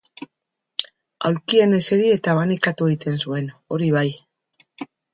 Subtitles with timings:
[1.29, 4.09] Aulkian eseri eta abanikatu egiten zuen, hori bai.